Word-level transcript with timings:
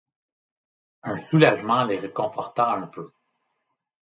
Un 1.03 1.19
soulagement 1.21 1.83
les 1.83 1.99
réconforta 1.99 2.71
un 2.73 2.87
peu. 2.87 3.11